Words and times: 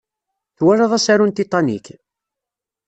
Twalaḍ 0.57 0.91
asaru 0.97 1.25
n 1.27 1.31
Titanic? 1.31 1.85